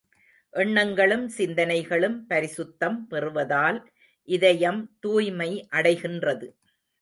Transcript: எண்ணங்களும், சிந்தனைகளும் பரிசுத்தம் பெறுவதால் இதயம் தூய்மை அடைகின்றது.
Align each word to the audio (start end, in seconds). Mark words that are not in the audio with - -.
எண்ணங்களும், 0.53 1.25
சிந்தனைகளும் 1.37 2.15
பரிசுத்தம் 2.29 2.97
பெறுவதால் 3.09 3.79
இதயம் 4.27 4.81
தூய்மை 4.99 5.51
அடைகின்றது. 5.71 6.49